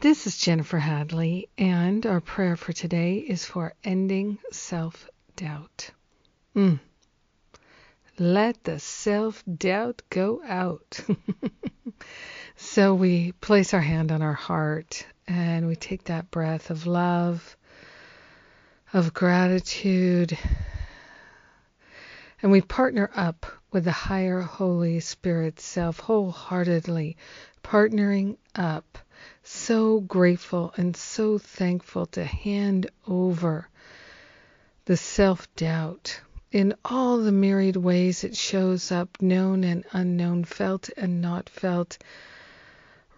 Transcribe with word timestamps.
This 0.00 0.26
is 0.26 0.36
Jennifer 0.36 0.78
Hadley, 0.78 1.48
and 1.56 2.04
our 2.04 2.20
prayer 2.20 2.56
for 2.56 2.72
today 2.72 3.16
is 3.16 3.44
for 3.44 3.74
ending 3.84 4.38
self 4.50 5.08
doubt. 5.36 5.90
Mm. 6.54 6.80
Let 8.18 8.64
the 8.64 8.78
self 8.78 9.42
doubt 9.46 10.02
go 10.10 10.42
out. 10.46 11.00
so 12.56 12.94
we 12.94 13.32
place 13.32 13.74
our 13.74 13.80
hand 13.80 14.12
on 14.12 14.22
our 14.22 14.34
heart 14.34 15.06
and 15.26 15.66
we 15.66 15.76
take 15.76 16.04
that 16.04 16.30
breath 16.30 16.70
of 16.70 16.86
love, 16.86 17.56
of 18.92 19.14
gratitude, 19.14 20.36
and 22.42 22.52
we 22.52 22.60
partner 22.60 23.10
up 23.14 23.46
with 23.70 23.84
the 23.84 23.92
higher 23.92 24.40
Holy 24.40 25.00
Spirit 25.00 25.60
self 25.60 26.00
wholeheartedly, 26.00 27.16
partnering 27.62 28.36
up. 28.54 28.98
So 29.46 30.00
grateful 30.00 30.72
and 30.78 30.96
so 30.96 31.36
thankful 31.36 32.06
to 32.06 32.24
hand 32.24 32.90
over 33.06 33.68
the 34.86 34.96
self 34.96 35.54
doubt 35.54 36.22
in 36.50 36.72
all 36.82 37.18
the 37.18 37.30
myriad 37.30 37.76
ways 37.76 38.24
it 38.24 38.34
shows 38.34 38.90
up, 38.90 39.20
known 39.20 39.62
and 39.62 39.84
unknown, 39.92 40.44
felt 40.44 40.88
and 40.96 41.20
not 41.20 41.50
felt, 41.50 41.98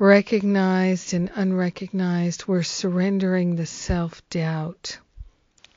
recognized 0.00 1.14
and 1.14 1.30
unrecognized. 1.32 2.48
We're 2.48 2.64
surrendering 2.64 3.54
the 3.54 3.66
self 3.66 4.28
doubt. 4.28 4.98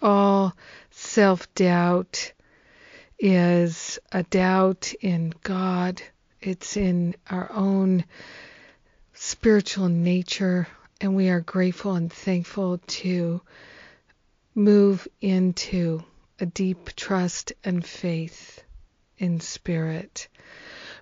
All 0.00 0.56
self 0.90 1.52
doubt 1.54 2.32
is 3.18 3.98
a 4.12 4.22
doubt 4.22 4.94
in 5.02 5.34
God, 5.42 6.00
it's 6.40 6.78
in 6.78 7.16
our 7.28 7.52
own 7.52 8.04
spiritual 9.20 9.88
nature, 9.88 10.68
and 11.00 11.16
we 11.16 11.28
are 11.28 11.40
grateful 11.40 11.94
and 11.94 12.12
thankful 12.12 12.78
to 12.86 13.40
move 14.54 15.08
into 15.20 16.04
a 16.38 16.46
deep 16.46 16.94
trust 16.94 17.52
and 17.64 17.84
faith 17.84 18.62
in 19.18 19.40
spirit. 19.40 20.28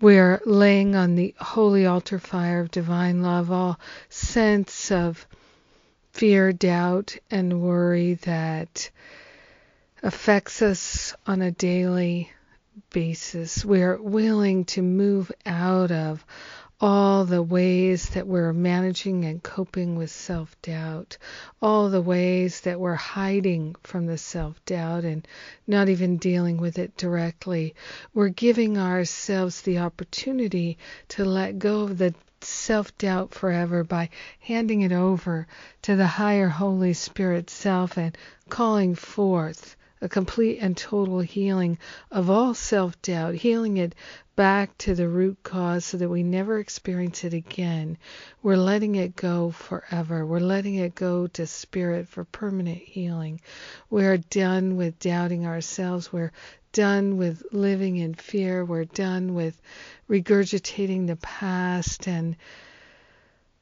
We're 0.00 0.40
laying 0.46 0.96
on 0.96 1.16
the 1.16 1.34
holy 1.38 1.84
altar 1.84 2.18
fire 2.18 2.60
of 2.60 2.70
divine 2.70 3.20
love 3.20 3.50
all 3.50 3.78
sense 4.08 4.90
of 4.90 5.26
fear, 6.12 6.50
doubt, 6.50 7.18
and 7.30 7.60
worry 7.60 8.14
that 8.14 8.90
affects 10.02 10.62
us 10.62 11.14
on 11.26 11.42
a 11.42 11.50
daily 11.50 12.32
basis. 12.90 13.66
We're 13.66 14.00
willing 14.00 14.64
to 14.66 14.82
move 14.82 15.30
out 15.44 15.90
of 15.92 16.24
all 16.80 17.24
the 17.24 17.42
ways 17.42 18.10
that 18.10 18.26
we're 18.26 18.52
managing 18.52 19.24
and 19.24 19.42
coping 19.42 19.96
with 19.96 20.10
self 20.10 20.60
doubt, 20.62 21.18
all 21.60 21.90
the 21.90 22.00
ways 22.00 22.60
that 22.60 22.78
we're 22.78 22.94
hiding 22.94 23.74
from 23.82 24.06
the 24.06 24.18
self 24.18 24.64
doubt 24.64 25.04
and 25.04 25.26
not 25.66 25.88
even 25.88 26.16
dealing 26.18 26.56
with 26.56 26.78
it 26.78 26.96
directly. 26.96 27.74
We're 28.14 28.28
giving 28.28 28.78
ourselves 28.78 29.62
the 29.62 29.78
opportunity 29.78 30.78
to 31.08 31.24
let 31.24 31.58
go 31.58 31.80
of 31.80 31.98
the 31.98 32.14
self 32.40 32.96
doubt 32.98 33.34
forever 33.34 33.82
by 33.82 34.10
handing 34.38 34.82
it 34.82 34.92
over 34.92 35.48
to 35.82 35.96
the 35.96 36.06
higher 36.06 36.48
Holy 36.48 36.92
Spirit 36.92 37.50
self 37.50 37.98
and 37.98 38.16
calling 38.48 38.94
forth 38.94 39.74
a 40.00 40.08
complete 40.08 40.58
and 40.60 40.76
total 40.76 41.20
healing 41.20 41.78
of 42.10 42.30
all 42.30 42.54
self 42.54 43.00
doubt, 43.02 43.34
healing 43.34 43.76
it 43.76 43.94
back 44.36 44.78
to 44.78 44.94
the 44.94 45.08
root 45.08 45.36
cause 45.42 45.84
so 45.84 45.96
that 45.96 46.08
we 46.08 46.22
never 46.22 46.60
experience 46.60 47.24
it 47.24 47.34
again. 47.34 47.98
We're 48.40 48.56
letting 48.56 48.94
it 48.94 49.16
go 49.16 49.50
forever. 49.50 50.24
We're 50.24 50.38
letting 50.38 50.76
it 50.76 50.94
go 50.94 51.26
to 51.26 51.46
spirit 51.46 52.06
for 52.06 52.22
permanent 52.24 52.78
healing. 52.78 53.40
We're 53.90 54.18
done 54.18 54.76
with 54.76 55.00
doubting 55.00 55.44
ourselves. 55.44 56.12
We're 56.12 56.32
done 56.72 57.16
with 57.16 57.42
living 57.50 57.96
in 57.96 58.14
fear. 58.14 58.64
We're 58.64 58.84
done 58.84 59.34
with 59.34 59.60
regurgitating 60.08 61.08
the 61.08 61.16
past 61.16 62.06
and 62.06 62.36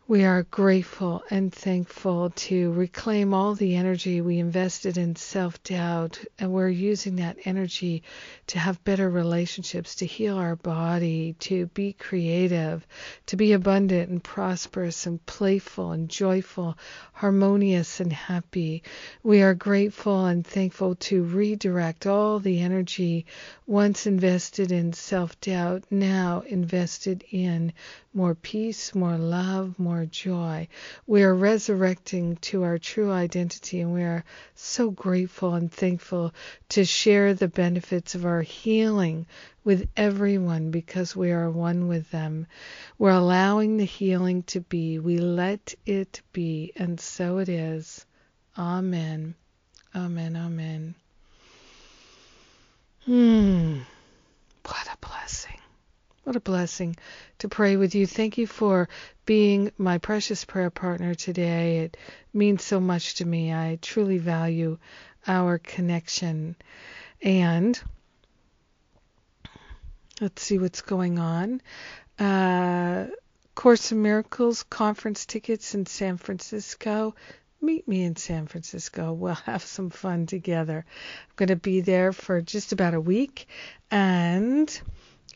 we 0.09 0.25
are 0.25 0.45
grateful 0.45 1.21
and 1.31 1.53
thankful 1.53 2.31
to 2.31 2.71
reclaim 2.75 3.35
all 3.35 3.57
the 3.57 3.75
energy 3.75 4.21
we 4.21 4.39
invested 4.39 4.97
in 4.97 5.17
self 5.17 5.61
doubt, 5.65 6.21
and 6.39 6.53
we're 6.53 6.69
using 6.69 7.17
that 7.17 7.37
energy 7.45 8.05
to 8.47 8.57
have 8.57 8.85
better 8.85 9.11
relationships, 9.11 9.97
to 9.97 10.07
heal 10.07 10.37
our 10.37 10.55
body, 10.55 11.35
to 11.41 11.67
be 11.75 11.93
creative, 11.93 12.87
to 13.27 13.37
be 13.37 13.53
abundant 13.53 14.09
and 14.09 14.23
prosperous 14.23 15.07
and 15.07 15.27
playful 15.27 15.91
and 15.91 16.09
joyful, 16.09 16.79
harmonious 17.13 17.99
and 17.99 18.13
happy. 18.13 18.85
We 19.25 19.43
are 19.43 19.55
grateful 19.55 20.27
and 20.27 20.47
thankful 20.47 20.95
to 20.95 21.25
redirect 21.25 22.07
all 22.07 22.39
the 22.39 22.61
energy 22.61 23.27
once 23.67 24.07
invested 24.07 24.71
in 24.71 24.93
self 24.93 25.41
doubt, 25.41 25.83
now 25.91 26.45
invested 26.47 27.25
in 27.33 27.73
more 28.15 28.37
peace, 28.37 28.95
more 28.95 29.19
love, 29.19 29.79
more 29.79 29.96
joy. 30.05 30.69
We 31.07 31.23
are 31.23 31.35
resurrecting 31.35 32.37
to 32.37 32.65
our 32.65 32.77
true 32.77 33.11
identity, 33.11 33.81
and 33.81 33.95
we 33.95 34.03
are 34.03 34.25
so 34.55 34.91
grateful 34.91 35.55
and 35.55 35.73
thankful 35.73 36.35
to 36.71 36.85
share 36.85 37.33
the 37.33 37.49
benefits 37.49 38.15
of 38.15 38.27
our 38.27 38.43
healing 38.43 39.27
with 39.65 39.89
everyone 39.97 40.71
because 40.71 41.17
we 41.17 41.33
are 41.33 41.51
one 41.51 41.89
with 41.89 42.11
them. 42.11 42.47
We're 42.99 43.11
allowing 43.11 43.79
the 43.79 43.85
healing 43.85 44.43
to 44.45 44.61
be. 44.61 44.99
We 44.99 45.19
let 45.19 45.75
it 45.87 46.21
be, 46.33 46.73
and 46.77 47.01
so 47.01 47.39
it 47.39 47.49
is. 47.49 48.05
Amen. 48.59 49.35
Amen. 49.95 50.37
Amen. 50.37 50.95
Hmm. 53.07 53.79
What 54.65 54.89
a 54.93 55.07
blessing. 55.07 55.61
What 56.27 56.35
a 56.35 56.41
blessing 56.41 56.97
to 57.39 57.49
pray 57.49 57.77
with 57.77 57.95
you. 57.95 58.05
Thank 58.05 58.37
you 58.37 58.49
for 58.49 58.89
being 59.27 59.71
my 59.79 59.99
precious 59.99 60.45
prayer 60.45 60.71
partner 60.71 61.15
today. 61.15 61.79
It 61.85 61.97
means 62.35 62.65
so 62.65 62.81
much 62.81 63.15
to 63.15 63.25
me. 63.25 63.55
I 63.55 63.79
truly 63.81 64.19
value 64.19 64.79
our 65.29 65.59
connection. 65.59 66.57
And 67.23 67.81
let's 70.21 70.43
see 70.43 70.59
what's 70.59 70.83
going 70.83 71.21
on. 71.21 71.63
Uh, 72.19 73.07
Course 73.55 73.93
in 73.93 74.03
Miracles 74.03 74.65
conference 74.65 75.27
tickets 75.27 75.77
in 75.77 75.87
San 75.87 76.17
Francisco. 76.17 77.15
Meet 77.61 77.87
me 77.87 78.03
in 78.03 78.17
San 78.17 78.49
Francisco. 78.49 79.13
We'll 79.13 79.35
have 79.35 79.63
some 79.63 79.91
fun 79.91 80.27
together. 80.27 80.85
I'm 80.89 81.37
going 81.37 81.51
to 81.51 81.55
be 81.55 81.83
there 81.83 82.13
for 82.13 82.43
just 82.43 82.73
about 82.73 82.95
a 82.95 83.01
week. 83.01 83.47
And 83.93 84.69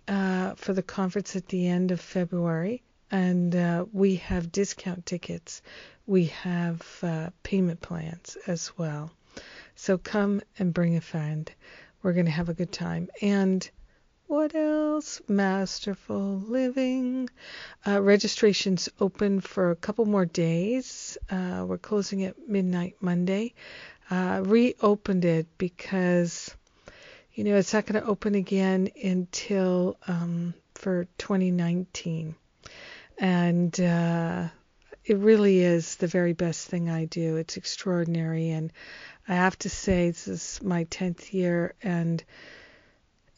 uh, 0.08 0.54
for 0.54 0.72
the 0.72 0.82
conference 0.82 1.36
at 1.36 1.48
the 1.48 1.68
end 1.68 1.90
of 1.90 2.00
February, 2.00 2.82
and 3.10 3.54
uh, 3.54 3.84
we 3.92 4.16
have 4.16 4.52
discount 4.52 5.06
tickets. 5.06 5.62
We 6.06 6.26
have 6.26 6.82
uh, 7.02 7.30
payment 7.42 7.80
plans 7.80 8.36
as 8.46 8.76
well. 8.76 9.12
So 9.74 9.98
come 9.98 10.42
and 10.58 10.74
bring 10.74 10.96
a 10.96 11.00
friend. 11.00 11.50
We're 12.02 12.12
going 12.12 12.26
to 12.26 12.32
have 12.32 12.48
a 12.48 12.54
good 12.54 12.72
time. 12.72 13.08
And 13.22 13.68
what 14.26 14.54
else? 14.54 15.20
Masterful 15.26 16.38
Living. 16.46 17.28
Uh, 17.86 18.00
registration's 18.00 18.88
open 19.00 19.40
for 19.40 19.70
a 19.70 19.76
couple 19.76 20.06
more 20.06 20.24
days. 20.24 21.18
Uh, 21.28 21.64
we're 21.66 21.78
closing 21.78 22.24
at 22.24 22.48
midnight 22.48 22.94
Monday. 23.00 23.54
Uh, 24.08 24.42
reopened 24.44 25.24
it 25.24 25.46
because 25.58 26.54
you 27.32 27.44
know, 27.44 27.56
it's 27.56 27.72
not 27.72 27.86
going 27.86 28.02
to 28.02 28.08
open 28.08 28.34
again 28.34 28.90
until 29.02 29.96
um, 30.06 30.54
for 30.74 31.06
2019. 31.18 32.34
And 33.18 33.80
uh, 33.80 34.48
it 35.04 35.18
really 35.18 35.60
is 35.60 35.96
the 35.96 36.06
very 36.06 36.32
best 36.32 36.66
thing 36.66 36.90
I 36.90 37.04
do. 37.04 37.36
It's 37.36 37.56
extraordinary. 37.56 38.50
And 38.50 38.72
I 39.28 39.34
have 39.34 39.58
to 39.60 39.70
say, 39.70 40.10
this 40.10 40.28
is 40.28 40.60
my 40.62 40.84
10th 40.84 41.32
year, 41.32 41.74
and 41.82 42.22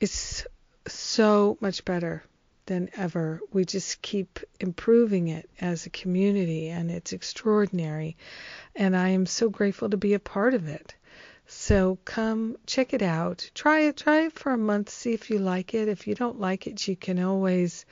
it's 0.00 0.47
so 0.87 1.59
much 1.61 1.85
better 1.85 2.23
than 2.67 2.91
ever. 2.97 3.41
We 3.53 3.65
just 3.65 4.03
keep 4.03 4.38
improving 4.61 5.29
it 5.29 5.50
as 5.61 5.87
a 5.87 5.91
community, 5.91 6.69
and 6.69 6.91
it's 6.91 7.12
extraordinary. 7.12 8.17
And 8.75 8.97
I 8.97 9.11
am 9.11 9.27
so 9.27 9.50
grateful 9.50 9.91
to 9.91 9.97
be 9.97 10.15
a 10.15 10.21
part 10.21 10.55
of 10.55 10.69
it. 10.69 10.95
So 11.54 11.99
come 12.04 12.56
check 12.66 12.93
it 12.93 13.02
out. 13.02 13.50
Try 13.54 13.81
it. 13.81 13.99
Try 13.99 14.22
it 14.22 14.32
for 14.32 14.52
a 14.52 14.58
month. 14.58 14.88
See 14.88 15.12
if 15.12 15.31
you 15.31 15.38
like 15.38 15.75
it. 15.75 15.87
If 15.87 16.06
you 16.06 16.14
don't 16.14 16.40
like 16.40 16.66
it, 16.66 16.88
you 16.88 16.96
can 16.96 17.22
always 17.22 17.84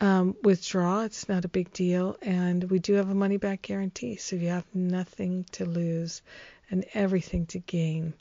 um, 0.00 0.34
withdraw. 0.42 1.04
It's 1.04 1.28
not 1.28 1.44
a 1.44 1.48
big 1.48 1.72
deal. 1.72 2.16
And 2.22 2.64
we 2.64 2.78
do 2.78 2.94
have 2.94 3.10
a 3.10 3.14
money 3.14 3.36
back 3.36 3.62
guarantee. 3.62 4.16
So 4.16 4.36
you 4.36 4.48
have 4.48 4.66
nothing 4.74 5.44
to 5.52 5.64
lose 5.64 6.22
and 6.70 6.84
everything 6.94 7.46
to 7.46 7.58
gain. 7.60 8.14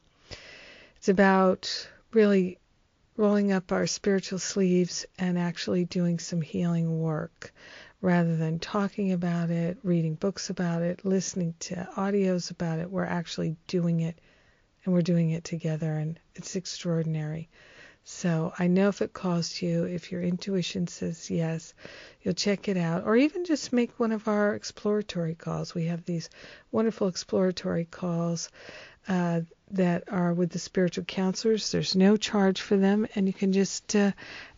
It's 0.98 1.10
about 1.10 1.90
really 2.12 2.60
rolling 3.16 3.52
up 3.52 3.72
our 3.72 3.88
spiritual 3.88 4.40
sleeves 4.40 5.06
and 5.18 5.40
actually 5.40 5.86
doing 5.86 6.20
some 6.20 6.42
healing 6.42 7.02
work 7.02 7.54
rather 8.02 8.36
than 8.36 8.60
talking 8.60 9.14
about 9.14 9.50
it, 9.50 9.78
reading 9.82 10.16
books 10.16 10.50
about 10.50 10.82
it, 10.82 11.06
listening 11.06 11.56
to 11.60 11.88
audios 11.96 12.52
about 12.52 12.80
it. 12.80 12.92
We're 12.92 13.06
actually 13.06 13.56
doing 13.68 14.02
it 14.02 14.20
and 14.84 14.94
we're 14.94 15.02
doing 15.02 15.32
it 15.32 15.44
together 15.44 15.98
and 15.98 16.20
it's 16.36 16.56
extraordinary. 16.56 17.50
So 18.06 18.54
I 18.60 18.68
know 18.68 18.90
if 18.90 19.02
it 19.02 19.14
calls 19.14 19.62
you, 19.62 19.86
if 19.86 20.12
your 20.12 20.22
intuition 20.22 20.88
says 20.88 21.32
yes, 21.32 21.74
you'll 22.22 22.34
check 22.34 22.68
it 22.68 22.76
out, 22.76 23.06
or 23.06 23.16
even 23.16 23.46
just 23.46 23.72
make 23.72 23.98
one 23.98 24.12
of 24.12 24.28
our 24.28 24.56
exploratory 24.56 25.36
calls. 25.36 25.74
We 25.74 25.86
have 25.86 26.04
these 26.04 26.30
wonderful 26.72 27.08
exploratory 27.08 27.86
calls 27.86 28.50
uh, 29.08 29.42
that 29.74 30.04
are 30.08 30.34
with 30.34 30.52
the 30.52 30.60
spiritual 30.60 31.04
counselors. 31.04 31.72
There's 31.72 31.96
no 31.96 32.16
charge 32.16 32.62
for 32.62 32.78
them, 32.78 33.08
and 33.16 33.28
you 33.28 33.34
can 33.34 33.52
just 33.52 33.96
uh, 33.96 34.12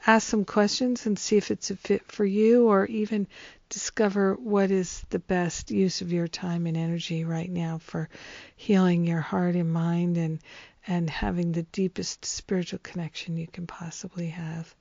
ask 0.05 0.27
some 0.27 0.45
questions 0.45 1.05
and 1.05 1.17
see 1.17 1.37
if 1.37 1.51
it's 1.51 1.71
a 1.71 1.75
fit 1.75 2.11
for 2.11 2.25
you, 2.25 2.67
or 2.67 2.85
even 2.85 3.27
discover 3.69 4.35
what 4.35 4.71
is 4.71 5.03
the 5.09 5.19
best 5.19 5.71
use 5.71 6.01
of 6.01 6.11
your 6.11 6.27
time 6.27 6.67
and 6.67 6.77
energy 6.77 7.23
right 7.23 7.49
now 7.49 7.79
for 7.79 8.09
healing 8.55 9.05
your 9.05 9.21
heart 9.21 9.55
and 9.55 9.71
mind 9.73 10.17
and 10.17 10.39
and 10.87 11.09
having 11.09 11.51
the 11.51 11.63
deepest 11.63 12.23
spiritual 12.23 12.77
connection 12.83 13.37
you 13.37 13.47
can 13.47 13.65
possibly 13.65 14.27
have. 14.27 14.75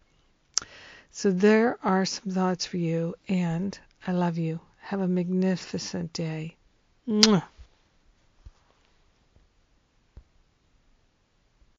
So 1.13 1.31
there 1.31 1.79
are 1.83 2.05
some 2.05 2.31
thoughts 2.31 2.67
for 2.67 2.77
you 2.77 3.15
and 3.27 3.79
I 4.07 4.13
love 4.13 4.37
you. 4.37 4.61
Have 4.81 5.01
a 5.01 5.09
magnificent 5.09 6.13
day. 6.13 6.57
Mwah. 7.09 7.43